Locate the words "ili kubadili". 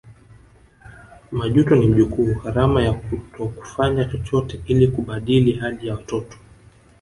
4.65-5.51